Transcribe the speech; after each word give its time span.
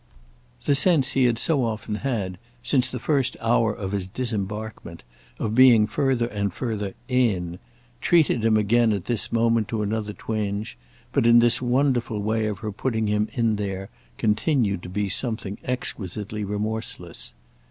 The 0.65 0.73
sense 0.73 1.09
he 1.11 1.25
had 1.25 1.37
so 1.37 1.63
often 1.63 1.93
had, 2.01 2.39
since 2.63 2.89
the 2.89 2.97
first 2.97 3.37
hour 3.39 3.71
of 3.71 3.91
his 3.91 4.07
disembarkment, 4.07 5.03
of 5.37 5.53
being 5.53 5.85
further 5.85 6.25
and 6.25 6.51
further 6.51 6.95
"in," 7.07 7.59
treated 8.01 8.43
him 8.43 8.57
again 8.57 8.93
at 8.93 9.05
this 9.05 9.31
moment 9.31 9.67
to 9.67 9.83
another 9.83 10.13
twinge; 10.13 10.75
but 11.11 11.27
in 11.27 11.37
this 11.37 11.61
wonderful 11.61 12.19
way 12.19 12.47
of 12.47 12.57
her 12.65 12.71
putting 12.71 13.05
him 13.05 13.29
in 13.33 13.57
there 13.57 13.89
continued 14.17 14.81
to 14.81 14.89
be 14.89 15.07
something 15.07 15.59
exquisitely 15.63 16.43
remorseless. 16.43 17.35